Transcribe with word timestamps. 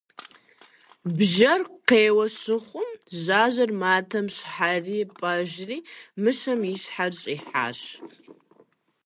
Бжьэр 1.17 1.61
къеуэ 1.87 2.25
щыхъум, 2.39 2.89
жьажьэр 3.23 3.71
матэм 3.81 4.25
щхьэри-пӏэжри, 4.35 5.77
мыщэм 6.21 6.61
и 6.71 6.73
щхьэр 6.81 7.11
щӏихьащ. 7.19 7.79